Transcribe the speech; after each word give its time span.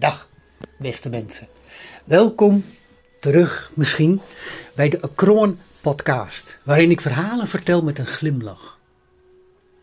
Dag, 0.00 0.28
beste 0.76 1.08
mensen. 1.08 1.48
Welkom 2.04 2.64
terug 3.18 3.70
misschien 3.74 4.20
bij 4.74 4.88
de 4.88 5.00
Akroon 5.00 5.58
podcast, 5.80 6.58
waarin 6.62 6.90
ik 6.90 7.00
verhalen 7.00 7.46
vertel 7.46 7.82
met 7.82 7.98
een 7.98 8.06
glimlach. 8.06 8.78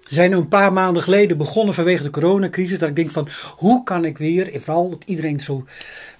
We 0.04 0.14
zijn 0.14 0.32
een 0.32 0.48
paar 0.48 0.74
maanden 0.74 1.04
geleden 1.04 1.38
begonnen 1.38 1.74
vanwege 1.74 2.04
de 2.04 2.10
coronacrisis, 2.10 2.80
dat 2.80 2.90
ik 2.90 2.96
denk 2.96 3.12
van 3.12 3.30
hoe 3.58 3.84
kan 3.84 4.06
ik 4.06 4.18
weer, 4.18 4.62
vooral 4.62 4.90
dat 4.90 5.04
iedereen 5.06 5.40
zo, 5.40 5.66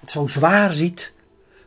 het 0.00 0.10
zo 0.10 0.26
zwaar 0.26 0.72
ziet, 0.72 1.12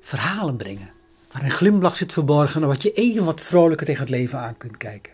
verhalen 0.02 0.56
brengen. 0.56 0.92
Waar 1.32 1.44
een 1.44 1.52
glimlach 1.52 1.98
zit 1.98 2.14
verborgen 2.14 2.62
en 2.62 2.68
wat 2.68 2.82
je 2.82 2.94
even 2.94 3.26
wat 3.26 3.42
vrolijker 3.42 3.86
tegen 3.86 4.02
het 4.02 4.10
leven 4.10 4.40
aan 4.40 4.58
kunt 4.58 4.78
kijken. 4.78 5.14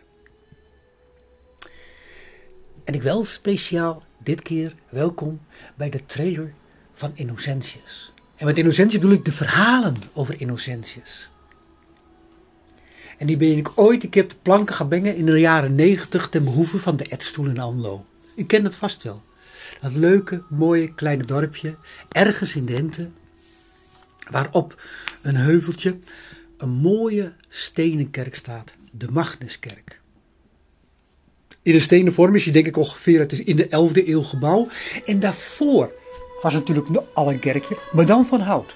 En 2.83 2.93
ik 2.93 3.01
wil 3.01 3.25
speciaal 3.25 4.03
dit 4.23 4.41
keer 4.41 4.73
welkom 4.89 5.39
bij 5.75 5.89
de 5.89 6.05
trailer 6.05 6.53
van 6.97 7.11
Innocentius. 7.13 8.13
En 8.35 8.45
met 8.45 8.57
Innocentius 8.57 9.01
bedoel 9.01 9.17
ik 9.17 9.25
de 9.25 9.31
verhalen 9.31 9.95
over 10.13 10.41
Innocentius. 10.41 11.29
En 13.17 13.27
die 13.27 13.37
ben 13.37 13.57
ik 13.57 13.71
ooit 13.75 14.03
een 14.03 14.09
keer 14.09 14.27
de 14.27 14.35
planken 14.41 14.75
gaan 14.75 14.93
in 14.93 15.25
de 15.25 15.39
jaren 15.39 15.75
negentig 15.75 16.29
ten 16.29 16.43
behoeve 16.43 16.77
van 16.77 16.97
de 16.97 17.05
Edstoel 17.05 17.45
in 17.45 17.59
Anlo. 17.59 18.05
U 18.35 18.45
kent 18.45 18.63
het 18.63 18.75
vast 18.75 19.03
wel. 19.03 19.21
Dat 19.81 19.93
leuke, 19.93 20.43
mooie 20.49 20.93
kleine 20.93 21.25
dorpje, 21.25 21.75
ergens 22.11 22.55
in 22.55 22.65
Dente, 22.65 23.09
waarop 24.29 24.81
een 25.21 25.35
heuveltje 25.35 25.97
een 26.57 26.69
mooie 26.69 27.33
stenen 27.47 28.09
kerk 28.09 28.35
staat, 28.35 28.73
de 28.91 29.07
Magnuskerk. 29.11 29.99
In 31.61 31.73
een 31.73 31.81
stenen 31.81 32.13
vorm 32.13 32.35
is 32.35 32.43
die 32.43 32.53
denk 32.53 32.67
ik 32.67 32.77
ongeveer, 32.77 33.19
het 33.19 33.31
is 33.31 33.43
in 33.43 33.55
de 33.55 33.65
11e 33.65 34.07
eeuw 34.07 34.21
gebouw. 34.21 34.67
En 35.05 35.19
daarvoor 35.19 35.91
was 36.41 36.53
natuurlijk 36.53 36.87
al 37.13 37.31
een 37.31 37.39
kerkje, 37.39 37.77
maar 37.91 38.05
dan 38.05 38.25
van 38.25 38.39
hout. 38.39 38.75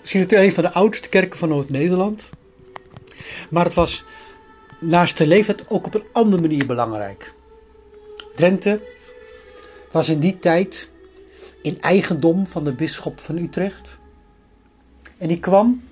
Misschien 0.00 0.20
het 0.20 0.32
een 0.32 0.52
van 0.52 0.62
de 0.62 0.72
oudste 0.72 1.08
kerken 1.08 1.38
van 1.38 1.48
Noord-Nederland. 1.48 2.22
Maar 3.50 3.64
het 3.64 3.74
was 3.74 4.04
naast 4.80 5.16
de 5.18 5.26
leeftijd 5.26 5.64
ook 5.68 5.86
op 5.86 5.94
een 5.94 6.04
andere 6.12 6.42
manier 6.42 6.66
belangrijk. 6.66 7.34
Drenthe 8.34 8.80
was 9.90 10.08
in 10.08 10.18
die 10.18 10.38
tijd 10.38 10.88
in 11.62 11.80
eigendom 11.80 12.46
van 12.46 12.64
de 12.64 12.72
bisschop 12.72 13.20
van 13.20 13.36
Utrecht. 13.36 13.98
En 15.18 15.28
die 15.28 15.40
kwam, 15.40 15.82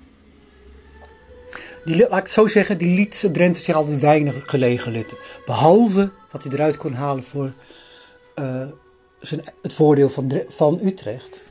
die, 1.85 2.07
laat 2.09 2.19
ik 2.19 2.27
zo 2.27 2.47
zeggen, 2.47 2.77
die 2.77 2.95
liet 2.95 3.29
Drenthe 3.31 3.61
zich 3.61 3.75
altijd 3.75 3.99
weinig 3.99 4.43
gelegen 4.45 4.91
litten. 4.91 5.17
Behalve 5.45 6.11
wat 6.31 6.43
hij 6.43 6.51
eruit 6.51 6.77
kon 6.77 6.93
halen 6.93 7.23
voor 7.23 7.53
uh, 8.35 8.67
het 9.61 9.73
voordeel 9.73 10.09
van, 10.09 10.43
van 10.47 10.79
Utrecht. 10.83 11.41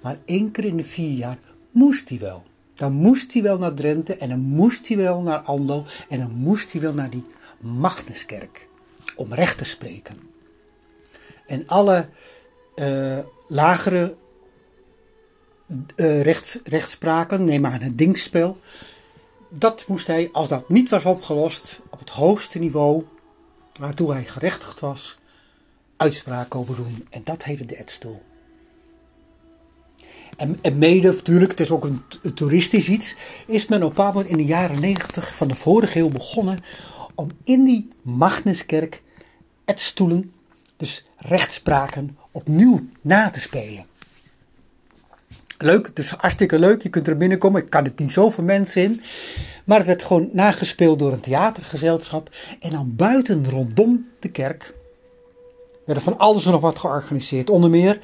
Maar 0.00 0.18
één 0.24 0.50
keer 0.50 0.64
in 0.64 0.76
de 0.76 0.84
vier 0.84 1.16
jaar 1.16 1.38
moest 1.70 2.08
hij 2.08 2.18
wel. 2.18 2.42
Dan 2.74 2.92
moest 2.92 3.32
hij 3.32 3.42
wel 3.42 3.58
naar 3.58 3.74
Drenthe 3.74 4.14
en 4.14 4.28
dan 4.28 4.40
moest 4.40 4.88
hij 4.88 4.96
wel 4.96 5.20
naar 5.20 5.38
Ando 5.38 5.84
en 6.08 6.18
dan 6.18 6.30
moest 6.30 6.72
hij 6.72 6.80
wel 6.80 6.94
naar 6.94 7.10
die 7.10 7.24
Magnuskerk 7.60 8.68
om 9.16 9.34
recht 9.34 9.58
te 9.58 9.64
spreken. 9.64 10.18
En 11.46 11.66
alle 11.66 12.08
uh, 12.76 13.18
lagere 13.46 14.16
uh, 15.96 16.22
rechts, 16.22 16.58
rechtspraken, 16.64 17.44
neem 17.44 17.60
maar 17.60 17.82
het 17.82 17.98
dingspel, 17.98 18.58
dat 19.48 19.84
moest 19.86 20.06
hij, 20.06 20.28
als 20.32 20.48
dat 20.48 20.68
niet 20.68 20.90
was 20.90 21.04
opgelost, 21.04 21.80
op 21.90 21.98
het 21.98 22.10
hoogste 22.10 22.58
niveau, 22.58 23.04
waartoe 23.78 24.12
hij 24.12 24.24
gerechtigd 24.24 24.80
was, 24.80 25.18
uitspraak 26.00 26.54
over 26.54 26.76
doen. 26.76 27.06
En 27.10 27.20
dat 27.24 27.44
heette 27.44 27.66
de 27.66 27.76
Edstoel. 27.76 28.22
En, 30.36 30.78
mede, 30.78 31.12
natuurlijk, 31.12 31.50
het 31.50 31.60
is 31.60 31.70
ook 31.70 31.84
een, 31.84 32.02
toeristisch 32.34 32.88
iets, 32.88 33.14
is 33.46 33.66
men 33.66 33.82
op 33.82 33.88
een 33.88 33.94
bepaald 33.94 34.14
moment 34.14 34.32
in 34.32 34.36
de 34.36 34.44
jaren 34.44 34.80
negentig 34.80 35.36
van 35.36 35.48
de 35.48 35.54
vorige 35.54 35.98
eeuw 35.98 36.08
begonnen 36.08 36.58
om 37.14 37.28
in 37.44 37.64
die 37.64 37.88
Magnuskerk 38.02 39.02
Edstoelen, 39.64 40.32
dus 40.76 41.04
rechtspraken, 41.16 42.16
opnieuw 42.30 42.86
na 43.00 43.30
te 43.30 43.40
spelen. 43.40 43.86
Leuk, 45.58 45.86
het 45.86 45.98
is 45.98 46.10
hartstikke 46.10 46.58
leuk. 46.58 46.82
Je 46.82 46.88
kunt 46.88 47.08
er 47.08 47.16
binnenkomen. 47.16 47.62
Ik 47.62 47.70
kan 47.70 47.84
er 47.84 47.92
niet 47.96 48.12
zoveel 48.12 48.44
mensen 48.44 48.82
in. 48.82 49.00
Maar 49.64 49.78
het 49.78 49.86
werd 49.86 50.02
gewoon 50.02 50.28
nagespeeld 50.32 50.98
door 50.98 51.12
een 51.12 51.20
theatergezelschap. 51.20 52.30
En 52.60 52.70
dan 52.70 52.96
buiten 52.96 53.50
rondom 53.50 54.06
de 54.20 54.28
kerk 54.28 54.74
werden 55.84 56.04
van 56.04 56.18
alles 56.18 56.46
en 56.46 56.52
nog 56.52 56.60
wat 56.60 56.78
georganiseerd. 56.78 57.50
Onder 57.50 57.70
meer 57.70 58.00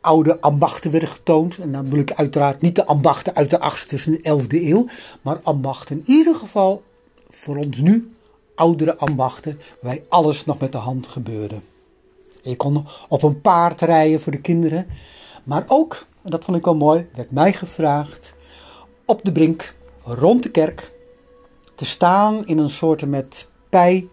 oude 0.00 0.40
ambachten 0.40 0.90
werden 0.90 1.08
getoond. 1.08 1.58
En 1.58 1.72
dan 1.72 1.84
bedoel 1.84 1.98
ik 1.98 2.12
uiteraard 2.12 2.60
niet 2.60 2.74
de 2.74 2.86
ambachten 2.86 3.34
uit 3.34 3.50
de 3.50 3.58
8e 3.58 4.04
en 4.04 4.12
de 4.12 4.42
11e 4.42 4.62
eeuw. 4.62 4.86
Maar 5.22 5.40
ambachten 5.42 5.96
in 5.96 6.02
ieder 6.06 6.34
geval 6.34 6.82
voor 7.30 7.56
ons 7.56 7.78
nu 7.78 8.12
oudere 8.54 8.96
ambachten. 8.96 9.60
Waarbij 9.80 10.04
alles 10.08 10.44
nog 10.44 10.58
met 10.58 10.72
de 10.72 10.78
hand 10.78 11.08
gebeurde. 11.08 11.60
je 12.42 12.56
kon 12.56 12.86
op 13.08 13.22
een 13.22 13.40
paard 13.40 13.80
rijden 13.80 14.20
voor 14.20 14.32
de 14.32 14.40
kinderen. 14.40 14.86
Maar 15.44 15.64
ook, 15.66 16.06
en 16.22 16.30
dat 16.30 16.44
vond 16.44 16.56
ik 16.56 16.64
wel 16.64 16.76
mooi, 16.76 17.08
werd 17.14 17.30
mij 17.30 17.52
gevraagd 17.52 18.34
op 19.04 19.24
de 19.24 19.32
brink 19.32 19.74
rond 20.04 20.42
de 20.42 20.50
kerk 20.50 20.92
te 21.74 21.84
staan 21.84 22.46
in 22.46 22.58
een 22.58 22.70
soort 22.70 23.06
met 23.06 23.48
pij. 23.68 24.08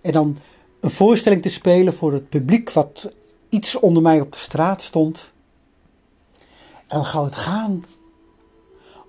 En 0.00 0.12
dan 0.12 0.38
een 0.88 0.94
voorstelling 0.94 1.42
te 1.42 1.48
spelen 1.48 1.94
voor 1.94 2.12
het 2.12 2.28
publiek 2.28 2.72
wat 2.72 3.12
iets 3.48 3.78
onder 3.78 4.02
mij 4.02 4.20
op 4.20 4.32
de 4.32 4.38
straat 4.38 4.82
stond. 4.82 5.32
En 6.76 6.96
dan 6.96 7.04
gaat 7.04 7.24
het 7.24 7.34
gaan 7.34 7.84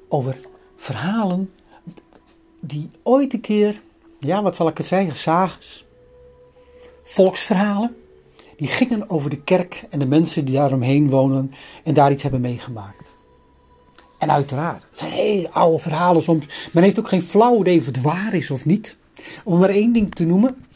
over 0.08 0.38
verhalen 0.76 1.52
die 2.62 2.90
ooit 3.04 3.34
een 3.34 3.42
keer, 3.42 3.82
ja 4.20 4.42
wat 4.42 4.56
zal 4.56 4.68
ik 4.68 4.78
het 4.78 4.86
zeggen, 4.86 5.18
sages, 5.18 5.86
volksverhalen, 7.04 7.96
die 8.58 8.68
gingen 8.68 9.10
over 9.10 9.30
de 9.30 9.42
kerk 9.42 9.84
en 9.90 10.00
de 10.00 10.08
mensen 10.08 10.46
die 10.46 10.56
daaromheen 10.56 11.10
wonen 11.10 11.52
en 11.84 11.94
daar 11.94 12.12
iets 12.12 12.24
hebben 12.24 12.42
meegemaakt. 12.42 13.08
En 14.18 14.32
uiteraard, 14.32 14.84
het 14.90 15.00
zijn 15.00 15.12
hele 15.12 15.50
oude 15.50 15.80
verhalen 15.80 16.22
soms. 16.22 16.70
Men 16.72 16.84
heeft 16.84 17.00
ook 17.00 17.08
geen 17.08 17.22
flauw 17.22 17.60
idee 17.60 17.80
of 17.80 17.86
het 17.86 18.02
waar 18.02 18.34
is 18.34 18.52
of 18.52 18.66
niet. 18.66 18.98
Om 19.44 19.60
maar 19.60 19.70
één 19.70 19.94
ding 19.94 20.16
te 20.16 20.26
noemen. 20.26 20.69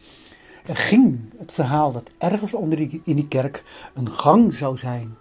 Er 0.65 0.77
ging 0.77 1.19
het 1.37 1.53
verhaal 1.53 1.91
dat 1.91 2.09
ergens 2.17 2.53
onder 2.53 2.77
die, 2.77 3.01
in 3.03 3.15
die 3.15 3.27
kerk 3.27 3.63
een 3.93 4.11
gang 4.11 4.53
zou 4.53 4.77
zijn. 4.77 5.17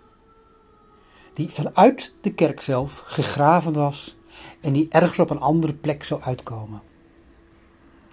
Die 1.35 1.49
vanuit 1.49 2.15
de 2.21 2.33
kerk 2.33 2.61
zelf 2.61 3.03
gegraven 3.07 3.73
was 3.73 4.17
en 4.61 4.73
die 4.73 4.87
ergens 4.91 5.19
op 5.19 5.31
een 5.31 5.41
andere 5.41 5.75
plek 5.75 6.05
zou 6.05 6.23
uitkomen. 6.23 6.83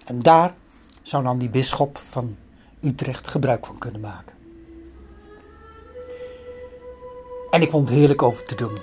En 0.06 0.20
daar 0.20 0.56
zou 1.02 1.24
dan 1.24 1.38
die 1.38 1.50
bisschop 1.50 1.98
van 1.98 2.38
Utrecht 2.82 3.28
gebruik 3.28 3.66
van 3.66 3.78
kunnen 3.78 4.02
maken. 4.02 4.34
En 7.50 7.62
ik 7.62 7.70
vond 7.70 7.90
het 7.90 7.98
heerlijk 7.98 8.22
over 8.22 8.46
te 8.46 8.56
doen. 8.56 8.78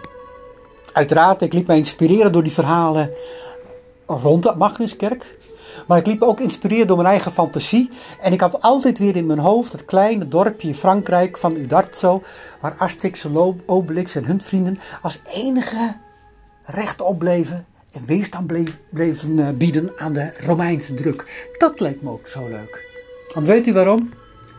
Uiteraard, 0.93 1.43
ik 1.43 1.53
liet 1.53 1.67
mij 1.67 1.77
inspireren 1.77 2.33
door 2.33 2.43
die 2.43 2.53
verhalen 2.53 3.11
rond 4.07 4.43
de 4.43 4.55
Magnuskerk. 4.57 5.39
Maar 5.87 5.99
ik 5.99 6.07
liep 6.07 6.23
ook 6.23 6.41
inspireren 6.41 6.87
door 6.87 6.97
mijn 6.97 7.09
eigen 7.09 7.33
fantasie. 7.33 7.91
En 8.21 8.33
ik 8.33 8.41
had 8.41 8.63
altijd 8.63 8.99
weer 8.99 9.17
in 9.17 9.27
mijn 9.27 9.39
hoofd 9.39 9.73
het 9.73 9.85
kleine 9.85 10.29
dorpje 10.29 10.69
in 10.69 10.75
Frankrijk 10.75 11.39
van 11.39 11.57
Udarzo. 11.57 12.23
Waar 12.61 12.75
Asterix 12.79 13.27
Obelix 13.67 14.15
en 14.15 14.25
hun 14.25 14.41
vrienden 14.41 14.79
als 15.03 15.23
enige 15.33 15.97
rechtop 16.65 17.19
bleven. 17.19 17.67
En 17.93 18.05
weerstand 18.07 18.47
bleef, 18.47 18.79
bleven 18.91 19.39
eh, 19.39 19.49
bieden 19.55 19.93
aan 19.97 20.13
de 20.13 20.33
Romeinse 20.47 20.95
druk. 20.95 21.51
Dat 21.59 21.81
leek 21.81 22.03
me 22.03 22.11
ook 22.11 22.27
zo 22.27 22.49
leuk. 22.49 22.85
Want 23.35 23.47
weet 23.47 23.67
u 23.67 23.73
waarom? 23.73 24.11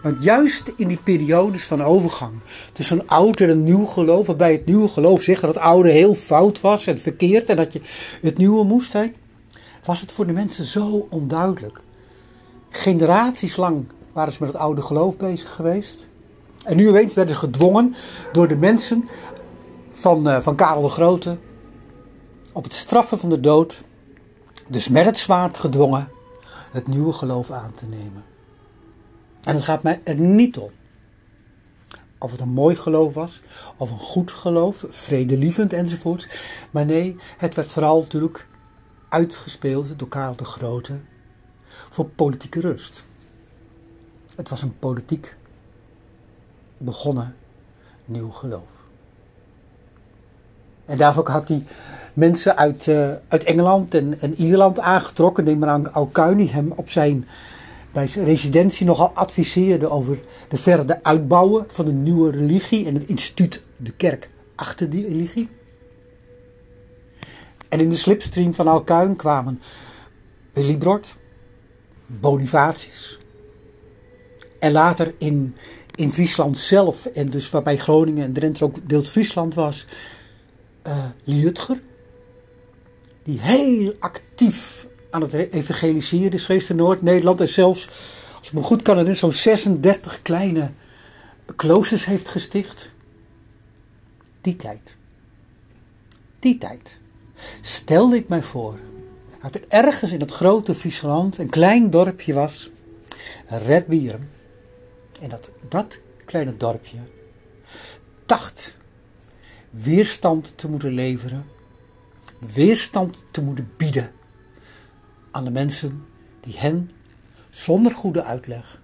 Want 0.01 0.23
juist 0.23 0.71
in 0.75 0.87
die 0.87 0.99
periodes 1.03 1.63
van 1.63 1.83
overgang 1.83 2.33
tussen 2.73 2.99
een 2.99 3.07
oud 3.07 3.39
en 3.39 3.49
een 3.49 3.63
nieuw 3.63 3.85
geloof, 3.85 4.27
waarbij 4.27 4.51
het 4.51 4.65
nieuwe 4.65 4.87
geloof 4.87 5.21
zegt 5.21 5.41
dat 5.41 5.53
het 5.53 5.63
oude 5.63 5.89
heel 5.89 6.13
fout 6.13 6.61
was 6.61 6.87
en 6.87 6.99
verkeerd 6.99 7.49
en 7.49 7.55
dat 7.55 7.73
je 7.73 7.81
het 8.21 8.37
nieuwe 8.37 8.63
moest 8.63 8.91
zijn, 8.91 9.15
was 9.87 10.01
het 10.01 10.11
voor 10.11 10.25
de 10.25 10.33
mensen 10.33 10.65
zo 10.65 11.07
onduidelijk. 11.09 11.79
Generaties 12.69 13.55
lang 13.55 13.85
waren 14.13 14.33
ze 14.33 14.43
met 14.43 14.53
het 14.53 14.61
oude 14.61 14.81
geloof 14.81 15.17
bezig 15.17 15.55
geweest. 15.55 16.07
En 16.63 16.75
nu 16.75 16.89
opeens 16.89 17.13
werden 17.13 17.35
ze 17.35 17.41
gedwongen 17.41 17.95
door 18.31 18.47
de 18.47 18.55
mensen 18.55 19.09
van, 19.89 20.27
uh, 20.27 20.41
van 20.41 20.55
Karel 20.55 20.81
de 20.81 20.89
Grote 20.89 21.37
op 22.51 22.63
het 22.63 22.73
straffen 22.73 23.19
van 23.19 23.29
de 23.29 23.39
dood, 23.39 23.83
dus 24.67 24.87
met 24.87 25.05
het 25.05 25.17
zwaard 25.17 25.57
gedwongen, 25.57 26.09
het 26.71 26.87
nieuwe 26.87 27.13
geloof 27.13 27.51
aan 27.51 27.73
te 27.75 27.85
nemen. 27.85 28.23
En 29.43 29.55
het 29.55 29.63
gaat 29.63 29.83
mij 29.83 30.01
er 30.03 30.19
niet 30.19 30.57
om 30.57 30.69
of 32.19 32.31
het 32.31 32.39
een 32.39 32.49
mooi 32.49 32.75
geloof 32.75 33.13
was, 33.13 33.41
of 33.77 33.91
een 33.91 33.99
goed 33.99 34.31
geloof, 34.31 34.85
vredelievend 34.89 35.73
enzovoort. 35.73 36.27
Maar 36.71 36.85
nee, 36.85 37.15
het 37.37 37.55
werd 37.55 37.71
vooral 37.71 37.99
natuurlijk 38.01 38.47
uitgespeeld 39.09 39.99
door 39.99 40.07
Karel 40.07 40.35
de 40.35 40.45
Grote 40.45 40.93
voor 41.89 42.05
politieke 42.05 42.59
rust. 42.59 43.03
Het 44.35 44.49
was 44.49 44.61
een 44.61 44.79
politiek 44.79 45.35
begonnen 46.77 47.35
nieuw 48.05 48.29
geloof. 48.29 48.77
En 50.85 50.97
daarvoor 50.97 51.29
had 51.29 51.47
hij 51.47 51.63
mensen 52.13 52.57
uit, 52.57 52.87
uh, 52.87 53.11
uit 53.27 53.43
Engeland 53.43 53.93
en, 53.93 54.19
en 54.19 54.41
Ierland 54.41 54.79
aangetrokken. 54.79 55.43
Neem 55.43 55.59
maar 55.59 55.69
aan 55.69 55.93
Alcuin, 55.93 56.37
die 56.37 56.49
hem 56.49 56.71
op 56.71 56.89
zijn, 56.89 57.27
bij 57.91 58.07
zijn 58.07 58.25
residentie 58.25 58.85
nogal 58.85 59.11
adviseerde 59.13 59.89
over 59.89 60.19
de 60.49 60.57
verder 60.57 60.99
uitbouwen 61.01 61.65
van 61.67 61.85
de 61.85 61.93
nieuwe 61.93 62.31
religie 62.31 62.85
en 62.85 62.93
het 62.93 63.05
instituut, 63.05 63.63
de 63.77 63.91
kerk, 63.91 64.29
achter 64.55 64.89
die 64.89 65.07
religie. 65.07 65.49
En 67.69 67.79
in 67.79 67.89
de 67.89 67.95
slipstream 67.95 68.53
van 68.53 68.67
Alcuin 68.67 69.15
kwamen 69.15 69.61
Willibrord, 70.53 71.15
Bonifatius. 72.05 73.19
En 74.59 74.71
later 74.71 75.13
in, 75.17 75.55
in 75.95 76.11
Friesland 76.11 76.57
zelf, 76.57 77.05
en 77.05 77.29
dus 77.29 77.49
waarbij 77.49 77.77
Groningen 77.77 78.23
en 78.23 78.33
Drenthe 78.33 78.63
ook 78.63 78.89
deels 78.89 79.09
Friesland 79.09 79.53
was, 79.53 79.85
uh, 80.87 81.05
Liutger. 81.23 81.81
Die 83.23 83.39
heel 83.39 83.93
actief 83.99 84.87
aan 85.09 85.21
het 85.21 85.33
evangeliseren 85.33 86.31
is 86.31 86.45
geweest 86.45 86.69
in 86.69 86.75
Noord-Nederland. 86.75 87.41
En 87.41 87.49
zelfs, 87.49 87.89
als 88.39 88.47
ik 88.47 88.53
me 88.53 88.61
goed 88.61 88.81
kan 88.81 88.97
herinneren, 88.97 89.31
zo'n 89.31 89.41
36 89.41 90.21
kleine 90.21 90.71
kloosters 91.55 92.05
heeft 92.05 92.29
gesticht. 92.29 92.91
Die 94.41 94.55
tijd. 94.55 94.95
Die 96.39 96.57
tijd. 96.57 96.99
Stelde 97.61 98.15
ik 98.15 98.27
mij 98.27 98.43
voor 98.43 98.79
dat 99.41 99.55
er 99.55 99.63
ergens 99.67 100.11
in 100.11 100.19
het 100.19 100.31
grote 100.31 100.75
Friesland 100.75 101.37
een 101.37 101.49
klein 101.49 101.89
dorpje 101.89 102.33
was, 102.33 102.71
Redbieren. 103.47 104.29
En 105.21 105.29
dat 105.29 105.49
dat 105.69 105.99
kleine 106.25 106.57
dorpje 106.57 106.97
dacht 108.25 108.77
weerstand 109.69 110.57
te 110.57 110.69
moeten 110.69 110.91
leveren, 110.91 111.45
weerstand 112.53 113.25
te 113.31 113.41
moeten 113.41 113.71
bieden 113.77 114.11
aan 115.31 115.43
de 115.43 115.51
mensen 115.51 116.05
die 116.39 116.57
hen 116.57 116.91
zonder 117.49 117.91
goede 117.91 118.23
uitleg 118.23 118.81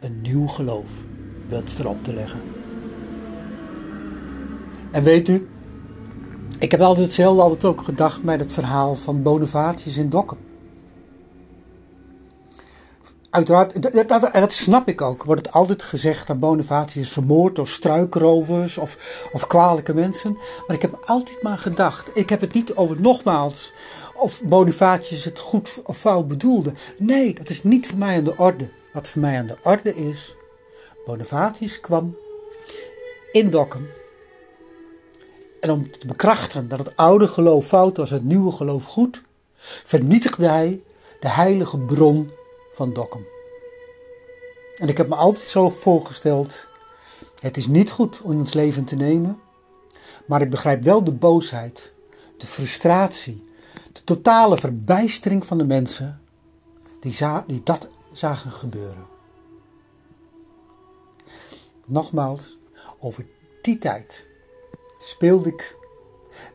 een 0.00 0.20
nieuw 0.20 0.46
geloof 0.46 1.04
wensten 1.48 1.86
op 1.86 2.04
te 2.04 2.14
leggen. 2.14 2.40
En 4.90 5.02
weet 5.02 5.28
u, 5.28 5.48
ik 6.58 6.70
heb 6.70 6.80
altijd 6.80 7.06
hetzelfde 7.06 7.42
altijd 7.42 7.64
ook 7.64 7.82
gedacht 7.82 8.22
bij 8.22 8.36
het 8.36 8.52
verhaal 8.52 8.94
van 8.94 9.22
Bonifatius 9.22 9.96
in 9.96 10.08
Dokken. 10.08 10.38
Uiteraard, 13.30 13.82
dat, 14.08 14.22
en 14.32 14.40
dat 14.40 14.52
snap 14.52 14.88
ik 14.88 15.00
ook. 15.00 15.24
Wordt 15.24 15.46
het 15.46 15.54
altijd 15.54 15.82
gezegd 15.82 16.26
dat 16.26 16.40
Bonifatius 16.40 17.06
is 17.06 17.12
vermoord 17.12 17.56
door 17.56 17.68
struikrovers 17.68 18.78
of, 18.78 18.96
of 19.32 19.46
kwalijke 19.46 19.94
mensen. 19.94 20.38
Maar 20.66 20.76
ik 20.76 20.82
heb 20.82 20.98
altijd 21.04 21.42
maar 21.42 21.58
gedacht. 21.58 22.10
Ik 22.14 22.28
heb 22.28 22.40
het 22.40 22.52
niet 22.52 22.74
over 22.74 23.00
nogmaals 23.00 23.72
of 24.14 24.42
Bonifatius 24.42 25.24
het 25.24 25.38
goed 25.38 25.80
of 25.84 25.98
fout 25.98 26.28
bedoelde. 26.28 26.72
Nee, 26.98 27.34
dat 27.34 27.50
is 27.50 27.62
niet 27.62 27.86
voor 27.86 27.98
mij 27.98 28.16
aan 28.16 28.24
de 28.24 28.36
orde. 28.36 28.68
Wat 28.92 29.08
voor 29.08 29.20
mij 29.20 29.38
aan 29.38 29.46
de 29.46 29.56
orde 29.62 29.94
is. 29.94 30.34
Bonifatius 31.06 31.80
kwam 31.80 32.16
in 33.32 33.50
Dokkum 33.50 33.88
en 35.60 35.70
om 35.70 35.90
te 35.90 36.06
bekrachten 36.06 36.68
dat 36.68 36.78
het 36.78 36.96
oude 36.96 37.28
geloof 37.28 37.66
fout 37.66 37.96
was, 37.96 38.10
het 38.10 38.24
nieuwe 38.24 38.52
geloof 38.52 38.84
goed, 38.84 39.22
vernietigde 39.84 40.48
hij 40.48 40.82
de 41.20 41.28
heilige 41.28 41.78
bron 41.78 42.30
van 42.74 42.92
Dokkum. 42.92 43.26
En 44.76 44.88
ik 44.88 44.96
heb 44.96 45.08
me 45.08 45.14
altijd 45.14 45.46
zo 45.46 45.70
voorgesteld: 45.70 46.66
het 47.40 47.56
is 47.56 47.66
niet 47.66 47.90
goed 47.90 48.20
om 48.22 48.38
ons 48.38 48.52
leven 48.52 48.84
te 48.84 48.96
nemen, 48.96 49.40
maar 50.26 50.40
ik 50.40 50.50
begrijp 50.50 50.82
wel 50.82 51.04
de 51.04 51.12
boosheid, 51.12 51.92
de 52.36 52.46
frustratie, 52.46 53.44
de 53.92 54.04
totale 54.04 54.56
verbijstering 54.56 55.46
van 55.46 55.58
de 55.58 55.64
mensen 55.64 56.20
die, 57.00 57.16
die 57.46 57.62
dat 57.62 57.88
zagen 58.12 58.52
gebeuren. 58.52 59.06
Nogmaals, 61.86 62.58
over 63.00 63.26
die 63.62 63.78
tijd 63.78 64.27
speelde 64.98 65.48
ik 65.48 65.76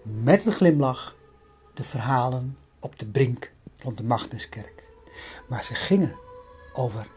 met 0.02 0.46
een 0.46 0.52
glimlach 0.52 1.16
de 1.74 1.84
verhalen 1.84 2.58
op 2.80 3.00
de 3.00 3.06
brink 3.06 3.54
rond 3.78 3.98
de 3.98 4.04
Magnuskerk. 4.04 4.84
Maar 5.48 5.64
ze 5.64 5.76
gingen 5.76 6.16
over 6.74 7.08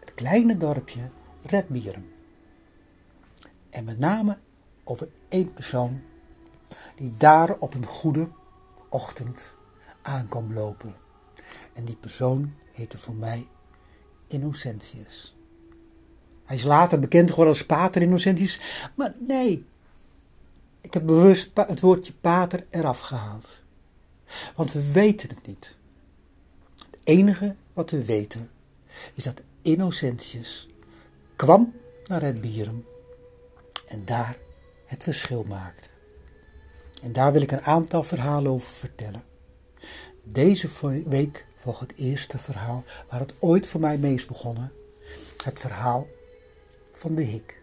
het 0.00 0.14
kleine 0.14 0.56
dorpje 0.56 1.00
Redbieren. 1.42 2.12
En 3.70 3.84
met 3.84 3.98
name 3.98 4.38
over 4.84 5.08
één 5.28 5.52
persoon 5.52 6.02
die 6.96 7.14
daar 7.16 7.58
op 7.58 7.74
een 7.74 7.86
goede 7.86 8.28
ochtend 8.88 9.54
aankwam 10.02 10.52
lopen. 10.52 10.94
En 11.72 11.84
die 11.84 11.96
persoon 11.96 12.54
heette 12.72 12.98
voor 12.98 13.14
mij 13.14 13.46
Innocentius. 14.26 15.36
Hij 16.44 16.56
is 16.56 16.62
later 16.62 16.98
bekend 16.98 17.30
geworden 17.30 17.54
als 17.54 17.66
Pater 17.66 18.02
Innocentius, 18.02 18.60
maar 18.94 19.14
nee, 19.18 19.66
ik 20.82 20.94
heb 20.94 21.06
bewust 21.06 21.50
het 21.54 21.80
woordje 21.80 22.12
pater 22.12 22.66
eraf 22.70 23.00
gehaald. 23.00 23.62
Want 24.56 24.72
we 24.72 24.92
weten 24.92 25.28
het 25.28 25.46
niet. 25.46 25.76
Het 26.76 27.00
enige 27.04 27.54
wat 27.72 27.90
we 27.90 28.04
weten 28.04 28.50
is 29.14 29.24
dat 29.24 29.40
Innocentius 29.62 30.68
kwam 31.36 31.72
naar 32.06 32.22
het 32.22 32.40
Bierum 32.40 32.86
en 33.86 34.04
daar 34.04 34.38
het 34.86 35.02
verschil 35.02 35.44
maakte. 35.44 35.88
En 37.02 37.12
daar 37.12 37.32
wil 37.32 37.42
ik 37.42 37.50
een 37.50 37.60
aantal 37.60 38.02
verhalen 38.02 38.52
over 38.52 38.70
vertellen. 38.70 39.24
Deze 40.22 40.68
week 41.06 41.46
volgt 41.56 41.80
het 41.80 41.94
eerste 41.96 42.38
verhaal 42.38 42.84
waar 43.08 43.20
het 43.20 43.34
ooit 43.38 43.66
voor 43.66 43.80
mij 43.80 43.98
mee 43.98 44.14
is 44.14 44.26
begonnen. 44.26 44.72
Het 45.44 45.60
verhaal 45.60 46.06
van 46.94 47.12
de 47.12 47.22
hik. 47.22 47.61